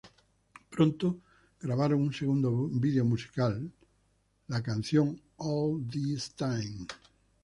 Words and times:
Pronto 0.71 1.07
grabaron 1.63 1.99
un 2.07 2.13
segundo 2.19 2.49
vídeo 2.85 3.05
musical, 3.05 3.71
la 4.47 4.63
canción 4.63 5.21
"All 5.37 5.87
This 5.91 6.31
Time". 6.33 6.87